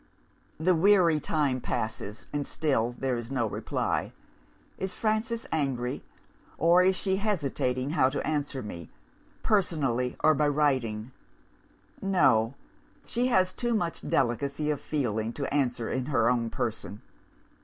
[0.59, 4.13] "The weary time passes, and still there is no reply.
[4.79, 6.01] Is Frances angry?
[6.57, 8.89] or is she hesitating how to answer me
[9.43, 11.11] personally or by writing?
[12.01, 12.55] No!
[13.05, 17.03] she has too much delicacy of feeling to answer in her own person.